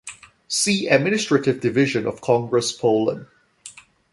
[0.47, 3.27] See Administrative division of Congress Poland.